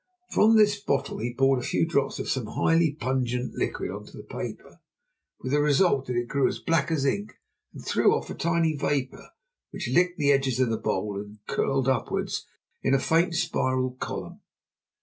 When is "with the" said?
5.41-5.61